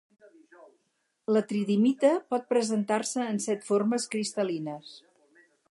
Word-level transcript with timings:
La 1.35 1.43
tridimita 1.51 2.11
pot 2.33 2.49
presentar-se 2.55 3.29
en 3.35 3.39
set 3.49 3.69
formes 3.73 4.11
cristallines. 4.17 4.97